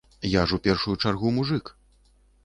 Я 0.27 0.45
ж 0.51 0.57
у 0.57 0.61
першую 0.67 0.95
чаргу 1.03 1.33
мужык. 1.35 1.69